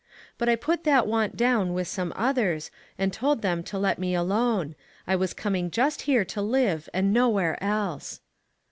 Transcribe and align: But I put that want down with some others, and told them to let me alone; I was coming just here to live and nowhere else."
But 0.39 0.49
I 0.49 0.55
put 0.55 0.83
that 0.85 1.05
want 1.05 1.37
down 1.37 1.73
with 1.73 1.87
some 1.87 2.11
others, 2.15 2.71
and 2.97 3.13
told 3.13 3.43
them 3.43 3.61
to 3.65 3.77
let 3.77 3.99
me 3.99 4.15
alone; 4.15 4.73
I 5.05 5.15
was 5.15 5.31
coming 5.35 5.69
just 5.69 6.01
here 6.09 6.25
to 6.25 6.41
live 6.41 6.89
and 6.91 7.13
nowhere 7.13 7.63
else." 7.63 8.19